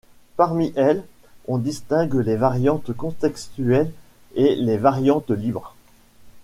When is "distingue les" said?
1.59-2.35